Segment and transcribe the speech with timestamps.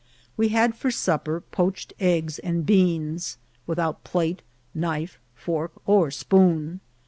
[0.35, 4.41] We had for supper poached eggs and beans, without plate,
[4.73, 6.79] knife, fork, or spoon.